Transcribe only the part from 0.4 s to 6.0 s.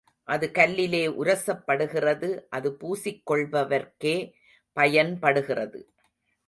கல்லிலே உரசப்படுகிறது அது பூசிக்கொள்பவர்க்கே பயன்படுகிறது.